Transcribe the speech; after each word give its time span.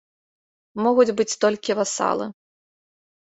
Могуць 0.85 1.13
быць 1.19 1.35
толькі 1.45 1.77
васалы. 1.79 2.25